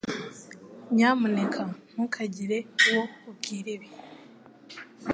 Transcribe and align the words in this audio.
Nyamuneka 0.95 1.63
ntukagire 1.91 2.57
uwo 2.87 3.03
ubwira 3.29 3.69
ibi. 3.75 3.87